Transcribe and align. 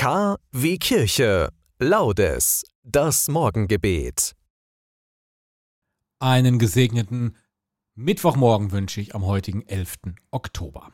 K 0.00 0.38
wie 0.50 0.78
Kirche. 0.78 1.50
Laudes. 1.78 2.64
Das 2.82 3.28
Morgengebet. 3.28 4.34
Einen 6.18 6.58
gesegneten 6.58 7.36
Mittwochmorgen 7.96 8.72
wünsche 8.72 9.02
ich 9.02 9.14
am 9.14 9.26
heutigen 9.26 9.60
11. 9.66 9.96
Oktober. 10.30 10.90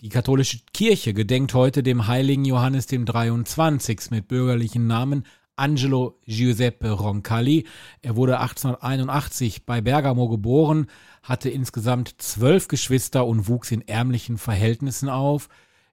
Die 0.00 0.08
katholische 0.08 0.58
Kirche 0.72 1.14
gedenkt 1.14 1.54
heute 1.54 1.84
dem 1.84 2.08
heiligen 2.08 2.44
Johannes 2.44 2.88
dem 2.88 3.06
23. 3.06 4.10
mit 4.10 4.26
bürgerlichen 4.26 4.88
Namen 4.88 5.26
Angelo 5.54 6.18
Giuseppe 6.26 6.90
Roncalli. 6.90 7.68
Er 8.02 8.16
wurde 8.16 8.40
1881 8.40 9.64
bei 9.64 9.80
Bergamo 9.80 10.28
geboren, 10.28 10.88
hatte 11.22 11.50
insgesamt 11.50 12.20
zwölf 12.20 12.66
Geschwister 12.66 13.26
und 13.28 13.46
wuchs 13.46 13.70
in 13.70 13.86
ärmlichen 13.86 14.38
Verhältnissen 14.38 15.08
auf. 15.08 15.48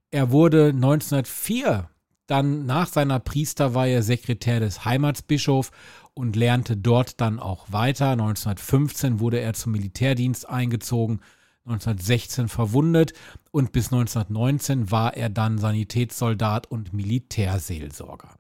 Er 0.10 0.32
wurde 0.32 0.70
1904 0.70 1.88
dann 2.28 2.66
nach 2.66 2.88
seiner 2.88 3.20
Priesterweihe 3.20 4.04
Sekretär 4.04 4.60
des 4.60 4.86
Heimatsbischofs 4.86 5.71
und 6.14 6.36
lernte 6.36 6.78
dort 6.78 7.20
dann 7.21 7.39
auch 7.39 7.71
weiter. 7.71 8.12
1915 8.12 9.20
wurde 9.20 9.39
er 9.39 9.54
zum 9.54 9.74
Militärdienst 9.74 10.48
eingezogen, 10.48 11.21
1916 11.65 12.48
verwundet 12.48 13.14
und 13.52 13.71
bis 13.71 13.92
1919 13.92 14.92
war 14.92 15.15
er 15.15 15.29
dann 15.29 15.57
Sanitätssoldat 15.57 16.68
und 16.68 16.93
Militärseelsorger. 16.93 18.36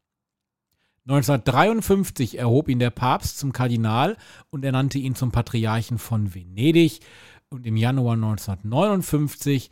1953 1.07 2.37
erhob 2.37 2.69
ihn 2.69 2.79
der 2.79 2.91
Papst 2.91 3.39
zum 3.39 3.53
Kardinal 3.53 4.17
und 4.49 4.63
ernannte 4.63 4.99
ihn 4.99 5.15
zum 5.15 5.31
Patriarchen 5.31 5.97
von 5.97 6.33
Venedig 6.33 6.99
und 7.49 7.65
im 7.65 7.75
Januar 7.75 8.13
1959 8.13 9.71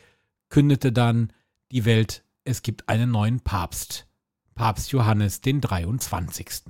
kündete 0.50 0.92
dann 0.92 1.32
die 1.72 1.86
Welt, 1.86 2.24
es 2.50 2.64
gibt 2.64 2.90
einen 2.90 3.12
neuen 3.12 3.42
Papst, 3.42 4.08
Papst 4.56 4.92
Johannes 4.92 5.42
den 5.42 5.62
23. 5.62 6.64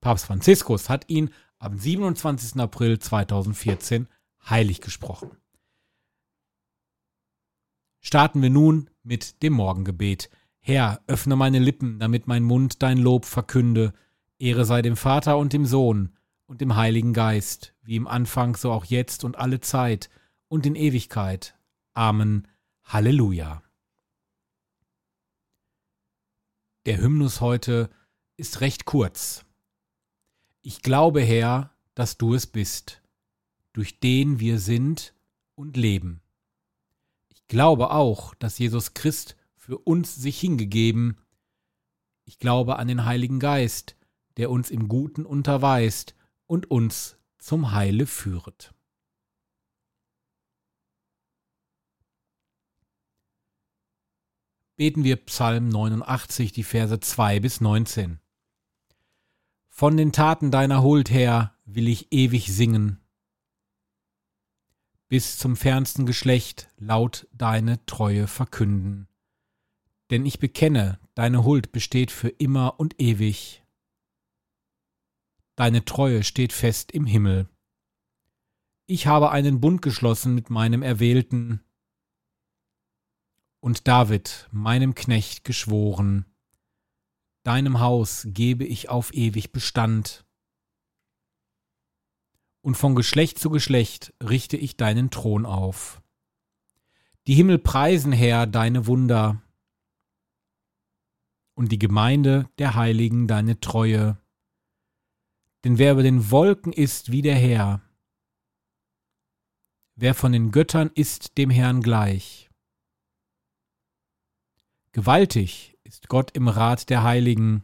Papst 0.00 0.26
Franziskus 0.26 0.90
hat 0.90 1.08
ihn 1.08 1.30
am 1.58 1.78
27. 1.78 2.60
April 2.60 2.98
2014 2.98 4.08
heilig 4.48 4.82
gesprochen. 4.82 5.30
Starten 8.00 8.42
wir 8.42 8.50
nun 8.50 8.90
mit 9.02 9.42
dem 9.42 9.54
Morgengebet. 9.54 10.28
Herr, 10.60 11.00
öffne 11.06 11.34
meine 11.34 11.58
Lippen, 11.58 11.98
damit 11.98 12.26
mein 12.26 12.44
Mund 12.44 12.82
dein 12.82 12.98
Lob 12.98 13.24
verkünde. 13.24 13.94
Ehre 14.38 14.66
sei 14.66 14.82
dem 14.82 14.96
Vater 14.96 15.38
und 15.38 15.54
dem 15.54 15.64
Sohn 15.64 16.14
und 16.46 16.60
dem 16.60 16.76
Heiligen 16.76 17.14
Geist, 17.14 17.74
wie 17.82 17.96
im 17.96 18.06
Anfang 18.06 18.54
so 18.54 18.70
auch 18.70 18.84
jetzt 18.84 19.24
und 19.24 19.36
alle 19.38 19.60
Zeit 19.60 20.10
und 20.46 20.66
in 20.66 20.74
Ewigkeit. 20.74 21.58
Amen. 21.94 22.46
Halleluja. 22.84 23.62
Der 26.88 27.02
Hymnus 27.02 27.42
heute 27.42 27.90
ist 28.38 28.62
recht 28.62 28.86
kurz. 28.86 29.44
Ich 30.62 30.80
glaube, 30.80 31.20
Herr, 31.20 31.70
dass 31.94 32.16
du 32.16 32.32
es 32.32 32.46
bist, 32.46 33.02
durch 33.74 34.00
den 34.00 34.40
wir 34.40 34.58
sind 34.58 35.12
und 35.54 35.76
leben. 35.76 36.22
Ich 37.28 37.46
glaube 37.46 37.90
auch, 37.90 38.34
dass 38.36 38.58
Jesus 38.58 38.94
Christ 38.94 39.36
für 39.54 39.76
uns 39.76 40.16
sich 40.16 40.40
hingegeben. 40.40 41.18
Ich 42.24 42.38
glaube 42.38 42.78
an 42.78 42.88
den 42.88 43.04
Heiligen 43.04 43.38
Geist, 43.38 43.94
der 44.38 44.50
uns 44.50 44.70
im 44.70 44.88
Guten 44.88 45.26
unterweist 45.26 46.14
und 46.46 46.70
uns 46.70 47.18
zum 47.36 47.72
Heile 47.72 48.06
führet. 48.06 48.72
Beten 54.78 55.02
wir 55.02 55.16
Psalm 55.16 55.68
89, 55.68 56.52
die 56.52 56.62
Verse 56.62 57.00
2 57.00 57.40
bis 57.40 57.60
19. 57.60 58.20
Von 59.68 59.96
den 59.96 60.12
Taten 60.12 60.52
deiner 60.52 60.84
Huld 60.84 61.10
her 61.10 61.52
will 61.64 61.88
ich 61.88 62.12
ewig 62.12 62.52
singen, 62.52 63.00
bis 65.08 65.36
zum 65.36 65.56
fernsten 65.56 66.06
Geschlecht 66.06 66.68
laut 66.76 67.26
deine 67.32 67.84
Treue 67.86 68.28
verkünden. 68.28 69.08
Denn 70.10 70.24
ich 70.24 70.38
bekenne, 70.38 71.00
deine 71.14 71.44
Huld 71.44 71.72
besteht 71.72 72.12
für 72.12 72.28
immer 72.28 72.78
und 72.78 73.00
ewig. 73.00 73.64
Deine 75.56 75.84
Treue 75.84 76.22
steht 76.22 76.52
fest 76.52 76.92
im 76.92 77.04
Himmel. 77.04 77.48
Ich 78.86 79.08
habe 79.08 79.32
einen 79.32 79.60
Bund 79.60 79.82
geschlossen 79.82 80.36
mit 80.36 80.50
meinem 80.50 80.82
Erwählten, 80.82 81.64
und 83.60 83.88
David, 83.88 84.48
meinem 84.52 84.94
Knecht, 84.94 85.44
geschworen, 85.44 86.24
deinem 87.42 87.80
Haus 87.80 88.26
gebe 88.30 88.64
ich 88.64 88.88
auf 88.88 89.12
ewig 89.14 89.52
Bestand. 89.52 90.24
Und 92.60 92.76
von 92.76 92.94
Geschlecht 92.94 93.38
zu 93.38 93.50
Geschlecht 93.50 94.12
richte 94.22 94.56
ich 94.56 94.76
deinen 94.76 95.10
Thron 95.10 95.46
auf. 95.46 96.02
Die 97.26 97.34
Himmel 97.34 97.58
preisen, 97.58 98.12
Herr, 98.12 98.46
deine 98.46 98.86
Wunder, 98.86 99.42
und 101.58 101.72
die 101.72 101.78
Gemeinde 101.80 102.48
der 102.58 102.76
Heiligen 102.76 103.26
deine 103.26 103.58
Treue. 103.58 104.16
Denn 105.64 105.76
wer 105.76 105.92
über 105.92 106.04
den 106.04 106.30
Wolken 106.30 106.72
ist 106.72 107.10
wie 107.10 107.20
der 107.20 107.34
Herr, 107.34 107.82
wer 109.96 110.14
von 110.14 110.30
den 110.30 110.52
Göttern 110.52 110.88
ist 110.94 111.36
dem 111.36 111.50
Herrn 111.50 111.82
gleich, 111.82 112.47
Gewaltig 114.98 115.78
ist 115.84 116.08
Gott 116.08 116.32
im 116.32 116.48
Rat 116.48 116.90
der 116.90 117.04
Heiligen. 117.04 117.62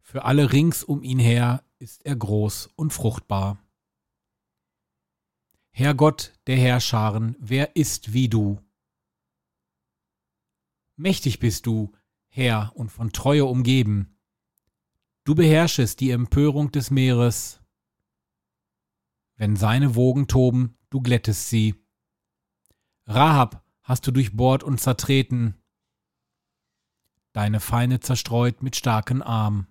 Für 0.00 0.24
alle 0.24 0.52
rings 0.52 0.82
um 0.82 1.04
ihn 1.04 1.20
her 1.20 1.62
ist 1.78 2.04
er 2.04 2.16
groß 2.16 2.70
und 2.74 2.92
fruchtbar. 2.92 3.56
Herr 5.70 5.94
Gott 5.94 6.32
der 6.48 6.56
Herrscharen, 6.56 7.36
wer 7.38 7.76
ist 7.76 8.12
wie 8.12 8.28
du? 8.28 8.60
Mächtig 10.96 11.38
bist 11.38 11.66
du, 11.66 11.92
Herr, 12.26 12.72
und 12.74 12.90
von 12.90 13.12
Treue 13.12 13.44
umgeben. 13.44 14.18
Du 15.22 15.36
beherrschest 15.36 16.00
die 16.00 16.10
Empörung 16.10 16.72
des 16.72 16.90
Meeres. 16.90 17.60
Wenn 19.36 19.54
seine 19.54 19.94
Wogen 19.94 20.26
toben, 20.26 20.76
du 20.90 21.00
glättest 21.00 21.48
sie. 21.48 21.76
Rahab 23.06 23.67
hast 23.88 24.06
du 24.06 24.10
durchbohrt 24.10 24.62
und 24.62 24.78
zertreten, 24.78 25.54
deine 27.32 27.58
Feinde 27.58 28.00
zerstreut 28.00 28.62
mit 28.62 28.76
starken 28.76 29.22
Arm. 29.22 29.66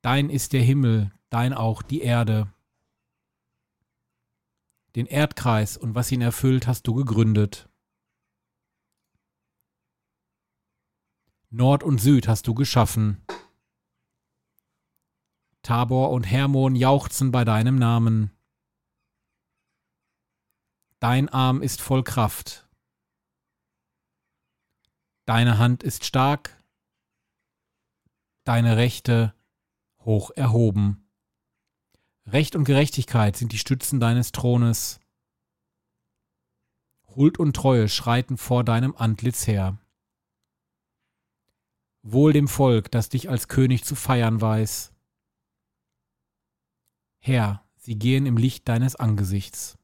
Dein 0.00 0.30
ist 0.30 0.54
der 0.54 0.62
Himmel, 0.62 1.12
dein 1.28 1.52
auch 1.52 1.82
die 1.82 2.00
Erde. 2.00 2.50
Den 4.96 5.04
Erdkreis 5.04 5.76
und 5.76 5.94
was 5.94 6.10
ihn 6.10 6.22
erfüllt, 6.22 6.66
hast 6.66 6.86
du 6.86 6.94
gegründet. 6.94 7.68
Nord 11.50 11.82
und 11.82 12.00
Süd 12.00 12.26
hast 12.26 12.46
du 12.48 12.54
geschaffen. 12.54 13.22
Tabor 15.60 16.10
und 16.10 16.24
Hermon 16.24 16.74
jauchzen 16.74 17.30
bei 17.32 17.44
deinem 17.44 17.76
Namen. 17.76 18.32
Dein 21.02 21.28
Arm 21.28 21.62
ist 21.62 21.80
voll 21.80 22.04
Kraft. 22.04 22.68
Deine 25.24 25.58
Hand 25.58 25.82
ist 25.82 26.04
stark, 26.04 26.56
deine 28.44 28.76
Rechte 28.76 29.34
hoch 29.98 30.30
erhoben. 30.30 31.10
Recht 32.24 32.54
und 32.54 32.62
Gerechtigkeit 32.62 33.36
sind 33.36 33.50
die 33.50 33.58
Stützen 33.58 33.98
deines 33.98 34.30
Thrones. 34.30 35.00
Huld 37.16 37.36
und 37.40 37.56
Treue 37.56 37.88
schreiten 37.88 38.38
vor 38.38 38.62
deinem 38.62 38.94
Antlitz 38.94 39.48
her. 39.48 39.78
Wohl 42.02 42.32
dem 42.32 42.46
Volk, 42.46 42.92
das 42.92 43.08
dich 43.08 43.28
als 43.28 43.48
König 43.48 43.82
zu 43.82 43.96
feiern 43.96 44.40
weiß. 44.40 44.92
Herr, 47.18 47.66
sie 47.74 47.98
gehen 47.98 48.24
im 48.24 48.36
Licht 48.36 48.68
deines 48.68 48.94
Angesichts. 48.94 49.81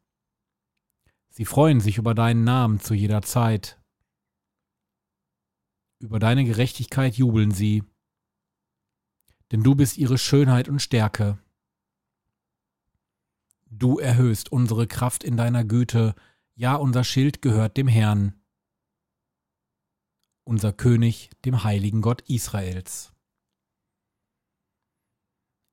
Sie 1.38 1.44
freuen 1.44 1.79
sich 1.79 1.99
über 1.99 2.17
deinen 2.17 2.43
Namen 2.43 2.81
zu 2.81 2.94
jeder 2.94 3.23
Zeit. 3.23 3.81
Über 6.00 6.19
deine 6.19 6.44
Gerechtigkeit 6.44 7.14
jubeln 7.14 7.52
sie, 7.52 7.85
denn 9.52 9.62
du 9.62 9.76
bist 9.76 9.99
ihre 9.99 10.19
Schönheit 10.19 10.69
und 10.69 10.82
Stärke. 10.82 11.38
Du 13.70 14.00
erhöhst 14.00 14.50
unsere 14.50 14.88
Kraft 14.88 15.23
in 15.23 15.37
deiner 15.37 15.62
Güte, 15.62 16.17
ja 16.56 16.75
unser 16.75 17.05
Schild 17.05 17.40
gehört 17.40 17.76
dem 17.76 17.87
Herrn, 17.87 18.35
unser 20.43 20.73
König, 20.73 21.31
dem 21.44 21.62
heiligen 21.62 22.02
Gott 22.02 22.23
Israels. 22.23 23.12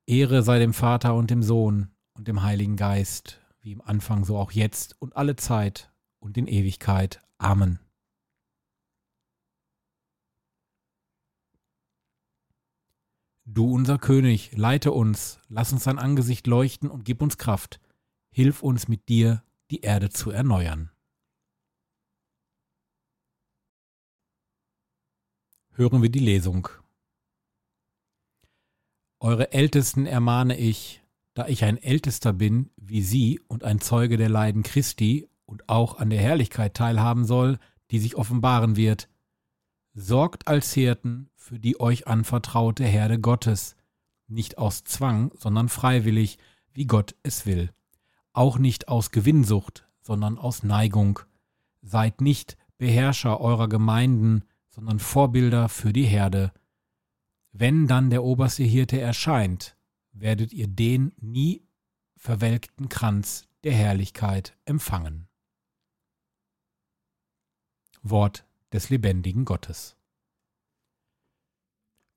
Ehre 0.06 0.44
sei 0.44 0.60
dem 0.60 0.76
Vater 0.76 1.16
und 1.16 1.32
dem 1.32 1.42
Sohn 1.42 1.90
und 2.14 2.28
dem 2.28 2.44
Heiligen 2.44 2.76
Geist, 2.76 3.42
wie 3.66 3.72
im 3.72 3.82
Anfang, 3.82 4.24
so 4.24 4.38
auch 4.38 4.52
jetzt 4.52 4.96
und 5.02 5.18
alle 5.18 5.36
Zeit 5.36 5.92
und 6.20 6.38
in 6.38 6.48
Ewigkeit. 6.48 7.24
Amen. 7.40 7.80
Du 13.44 13.74
unser 13.74 13.98
König, 13.98 14.56
leite 14.56 14.92
uns, 14.92 15.40
lass 15.50 15.74
uns 15.74 15.84
dein 15.84 15.98
Angesicht 15.98 16.46
leuchten 16.46 16.90
und 16.90 17.06
gib 17.06 17.22
uns 17.22 17.38
Kraft. 17.38 17.80
Hilf 18.32 18.62
uns 18.62 18.88
mit 18.88 19.10
dir, 19.10 19.44
die 19.72 19.82
Erde 19.82 20.10
zu 20.10 20.30
erneuern. 20.30 20.92
Hören 25.72 26.02
wir 26.04 26.10
die 26.10 26.20
Lesung. 26.20 26.70
Eure 29.20 29.54
Ältesten 29.54 30.06
ermahne 30.06 30.58
ich, 30.58 31.05
da 31.36 31.48
ich 31.48 31.64
ein 31.64 31.78
Ältester 31.78 32.34
bin 32.34 32.72
wie 32.78 33.02
Sie 33.02 33.40
und 33.48 33.64
ein 33.64 33.80
Zeuge 33.80 34.18
der 34.18 34.30
Leiden 34.30 34.64
Christi 34.64 35.30
und 35.46 35.70
auch 35.70 36.00
an 36.00 36.10
der 36.10 36.20
Herrlichkeit 36.20 36.74
teilhaben 36.74 37.26
soll, 37.26 37.60
die 37.92 38.00
sich 38.00 38.16
offenbaren 38.16 38.78
wird. 38.78 39.10
Sorgt 39.94 40.48
als 40.48 40.74
Hirten 40.74 41.30
für 41.36 41.60
die 41.60 41.80
euch 41.80 42.08
anvertraute 42.08 42.86
Herde 42.86 43.20
Gottes, 43.20 43.76
nicht 44.28 44.58
aus 44.58 44.84
Zwang, 44.86 45.32
sondern 45.38 45.70
freiwillig, 45.70 46.40
wie 46.74 46.86
Gott 46.86 47.16
es 47.22 47.46
will. 47.46 47.70
Auch 48.34 48.58
nicht 48.58 48.88
aus 48.88 49.12
Gewinnsucht, 49.12 49.86
sondern 50.02 50.38
aus 50.38 50.64
Neigung. 50.64 51.20
Seid 51.82 52.22
nicht 52.22 52.58
Beherrscher 52.78 53.40
eurer 53.40 53.70
Gemeinden, 53.70 54.44
sondern 54.70 55.00
Vorbilder 55.00 55.70
für 55.70 55.94
die 55.94 56.04
Herde. 56.04 56.52
Wenn 57.52 57.88
dann 57.88 58.10
der 58.10 58.24
oberste 58.24 58.64
Hirte 58.64 59.00
erscheint, 59.00 59.78
werdet 60.16 60.54
ihr 60.54 60.68
den 60.68 61.12
nie 61.18 61.68
verwelkten 62.16 62.90
Kranz 62.90 63.48
der 63.64 63.74
Herrlichkeit 63.74 64.58
empfangen. 64.66 65.28
Wort 68.02 68.46
des 68.72 68.90
lebendigen 68.90 69.46
Gottes. 69.46 69.96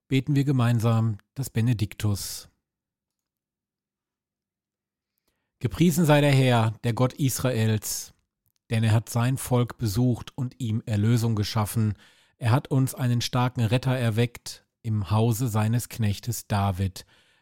Beten 0.06 0.34
wir 0.34 0.44
gemeinsam 0.44 1.18
das 1.34 1.50
Benediktus. 1.50 2.48
Gepriesen 5.58 6.04
sei 6.06 6.20
der 6.20 6.32
Herr, 6.32 6.70
der 6.84 6.92
Gott 6.94 7.14
Israels, 7.14 8.14
denn 8.70 8.84
er 8.84 8.92
hat 8.92 9.08
sein 9.08 9.36
Volk 9.38 9.76
besucht 9.76 10.36
und 10.36 10.60
ihm 10.60 10.82
Erlösung 10.86 11.34
geschaffen, 11.34 11.94
er 12.36 12.52
hat 12.52 12.68
uns 12.68 12.94
einen 12.94 13.20
starken 13.20 13.62
Retter 13.62 13.96
erweckt 13.96 14.64
im 14.82 15.10
Hause 15.10 15.48
seines 15.48 15.88
Knechtes 15.88 16.46
David, 16.46 17.04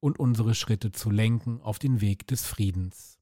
und 0.00 0.18
unsere 0.18 0.54
Schritte 0.54 0.92
zu 0.92 1.10
lenken 1.10 1.60
auf 1.60 1.78
den 1.78 2.00
Weg 2.00 2.26
des 2.26 2.46
Friedens. 2.46 3.18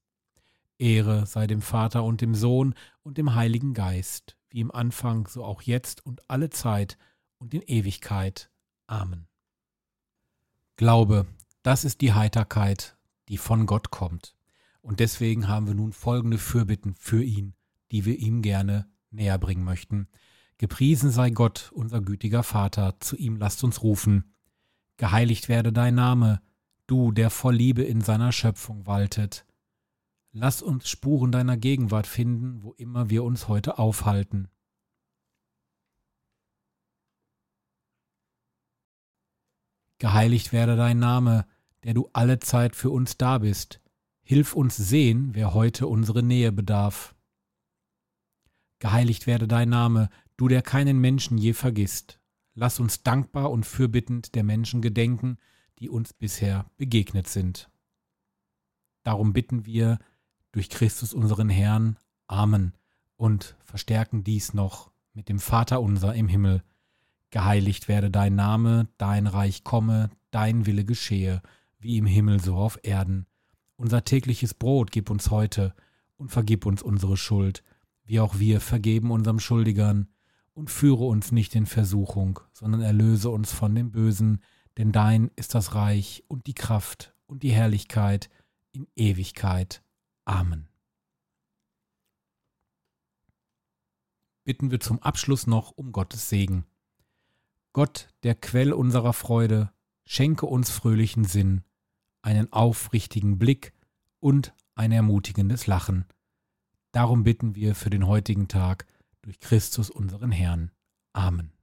Ehre 0.77 1.25
sei 1.25 1.45
dem 1.45 1.61
Vater 1.61 2.03
und 2.03 2.21
dem 2.21 2.33
Sohn 2.33 2.73
und 3.03 3.17
dem 3.17 3.35
Heiligen 3.35 3.73
Geist, 3.73 4.37
wie 4.49 4.61
im 4.61 4.71
Anfang, 4.71 5.27
so 5.27 5.43
auch 5.43 5.61
jetzt 5.61 6.05
und 6.05 6.29
alle 6.29 6.49
Zeit 6.49 6.97
und 7.37 7.53
in 7.53 7.61
Ewigkeit. 7.61 8.49
Amen. 8.87 9.27
Glaube, 10.77 11.27
das 11.61 11.83
ist 11.83 12.01
die 12.01 12.13
Heiterkeit, 12.13 12.97
die 13.27 13.37
von 13.37 13.65
Gott 13.65 13.91
kommt. 13.91 14.35
Und 14.81 15.01
deswegen 15.01 15.47
haben 15.49 15.67
wir 15.67 15.75
nun 15.75 15.91
folgende 15.91 16.37
Fürbitten 16.37 16.95
für 16.95 17.21
ihn, 17.21 17.53
die 17.91 18.05
wir 18.05 18.17
ihm 18.17 18.41
gerne 18.41 18.89
näher 19.11 19.37
bringen 19.37 19.63
möchten. 19.63 20.07
Gepriesen 20.57 21.11
sei 21.11 21.29
Gott, 21.29 21.71
unser 21.73 22.01
gütiger 22.01 22.43
Vater, 22.43 22.99
zu 22.99 23.17
ihm 23.17 23.35
lasst 23.37 23.63
uns 23.63 23.83
rufen. 23.83 24.33
Geheiligt 24.97 25.49
werde 25.49 25.71
dein 25.73 25.95
Name, 25.95 26.41
du, 26.89 27.11
der 27.11 27.29
voll 27.29 27.55
Liebe 27.55 27.83
in 27.83 28.01
seiner 28.01 28.31
Schöpfung 28.31 28.85
waltet. 28.85 29.45
Lass 30.31 30.61
uns 30.61 30.89
Spuren 30.89 31.31
deiner 31.31 31.57
Gegenwart 31.57 32.07
finden, 32.07 32.63
wo 32.63 32.73
immer 32.73 33.09
wir 33.09 33.23
uns 33.23 33.47
heute 33.47 33.79
aufhalten. 33.79 34.47
Geheiligt 39.97 40.53
werde 40.53 40.77
dein 40.77 40.99
Name, 40.99 41.45
der 41.83 41.93
du 41.93 42.09
alle 42.13 42.39
Zeit 42.39 42.75
für 42.75 42.89
uns 42.89 43.17
da 43.17 43.39
bist. 43.39 43.81
Hilf 44.21 44.53
uns 44.53 44.77
sehen, 44.77 45.33
wer 45.33 45.53
heute 45.53 45.87
unsere 45.87 46.23
Nähe 46.23 46.51
bedarf. 46.51 47.15
Geheiligt 48.79 49.27
werde 49.27 49.47
dein 49.47 49.69
Name, 49.69 50.09
du, 50.37 50.47
der 50.47 50.61
keinen 50.61 50.99
Menschen 50.99 51.37
je 51.37 51.53
vergisst. 51.53 52.19
Lass 52.53 52.79
uns 52.79 53.03
dankbar 53.03 53.51
und 53.51 53.65
fürbittend 53.65 54.35
der 54.35 54.43
Menschen 54.43 54.81
gedenken, 54.81 55.37
die 55.79 55.89
uns 55.89 56.13
bisher 56.13 56.65
begegnet 56.77 57.27
sind. 57.27 57.69
Darum 59.03 59.33
bitten 59.33 59.65
wir 59.65 59.99
durch 60.51 60.69
Christus 60.69 61.13
unseren 61.13 61.49
Herrn. 61.49 61.97
Amen. 62.27 62.73
Und 63.15 63.55
verstärken 63.63 64.23
dies 64.23 64.53
noch 64.53 64.91
mit 65.13 65.29
dem 65.29 65.39
Vater 65.39 65.81
unser 65.81 66.13
im 66.15 66.27
Himmel. 66.27 66.63
Geheiligt 67.31 67.87
werde 67.87 68.09
dein 68.09 68.35
Name, 68.35 68.87
dein 68.97 69.27
Reich 69.27 69.63
komme, 69.63 70.09
dein 70.31 70.65
Wille 70.65 70.85
geschehe, 70.85 71.41
wie 71.79 71.97
im 71.97 72.05
Himmel 72.05 72.41
so 72.41 72.55
auf 72.55 72.79
Erden. 72.83 73.25
Unser 73.75 74.03
tägliches 74.03 74.53
Brot 74.53 74.91
gib 74.91 75.09
uns 75.09 75.29
heute 75.29 75.73
und 76.17 76.29
vergib 76.29 76.65
uns 76.65 76.81
unsere 76.81 77.17
Schuld, 77.17 77.63
wie 78.03 78.19
auch 78.19 78.39
wir 78.39 78.59
vergeben 78.59 79.11
unserem 79.11 79.39
Schuldigern 79.39 80.09
und 80.53 80.69
führe 80.69 81.05
uns 81.05 81.31
nicht 81.31 81.55
in 81.55 81.65
Versuchung, 81.65 82.39
sondern 82.51 82.81
erlöse 82.81 83.29
uns 83.29 83.53
von 83.53 83.73
dem 83.75 83.91
Bösen, 83.91 84.39
denn 84.77 84.91
dein 84.91 85.31
ist 85.35 85.55
das 85.55 85.75
Reich 85.75 86.23
und 86.27 86.47
die 86.47 86.53
Kraft 86.53 87.13
und 87.27 87.43
die 87.43 87.51
Herrlichkeit 87.51 88.29
in 88.71 88.87
Ewigkeit. 88.95 89.83
Amen. 90.25 90.67
Bitten 94.43 94.71
wir 94.71 94.79
zum 94.79 94.99
Abschluss 94.99 95.47
noch 95.47 95.71
um 95.71 95.91
Gottes 95.91 96.29
Segen. 96.29 96.65
Gott, 97.73 98.09
der 98.23 98.35
Quell 98.35 98.73
unserer 98.73 99.13
Freude, 99.13 99.71
schenke 100.05 100.45
uns 100.45 100.71
fröhlichen 100.71 101.23
Sinn, 101.23 101.61
einen 102.21 102.51
aufrichtigen 102.51 103.37
Blick 103.37 103.73
und 104.19 104.53
ein 104.75 104.91
ermutigendes 104.91 105.67
Lachen. 105.67 106.05
Darum 106.91 107.23
bitten 107.23 107.53
wir 107.53 107.75
für 107.75 107.89
den 107.89 108.07
heutigen 108.07 108.47
Tag, 108.47 108.87
durch 109.21 109.39
Christus 109.39 109.89
unseren 109.89 110.31
Herrn. 110.31 110.71
Amen. 111.13 111.58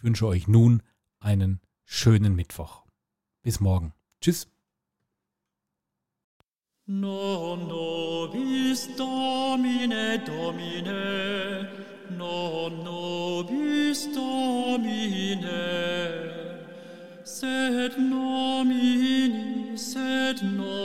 Ich 0.00 0.04
wünsche 0.04 0.26
euch 0.26 0.48
nun 0.48 0.82
einen 1.18 1.60
schönen 1.84 2.34
Mittwoch. 2.34 2.84
Bis 3.42 3.60
morgen. 3.60 3.92
Tschüss. 4.22 4.48
Non 6.86 7.68
nobis 7.68 8.88
Domine 8.96 10.18
Domine, 10.24 11.68
non 12.16 12.82
nobis 12.82 14.08
Domine, 14.14 15.50
sed 17.22 17.98
nomini, 17.98 19.76
sed 19.76 20.42
nomini 20.42 20.79